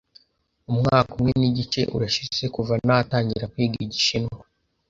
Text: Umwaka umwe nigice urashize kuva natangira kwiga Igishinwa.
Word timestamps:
Umwaka 0.71 1.09
umwe 1.17 1.31
nigice 1.39 1.81
urashize 1.95 2.45
kuva 2.55 2.73
natangira 2.87 3.49
kwiga 3.51 3.77
Igishinwa. 3.85 4.41